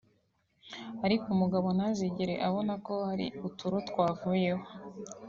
ariko 1.05 1.25
umugabo 1.35 1.67
ntazigere 1.77 2.33
abona 2.47 2.73
ko 2.85 2.93
hari 3.07 3.27
uturo 3.47 3.77
twavuyeho 3.89 4.65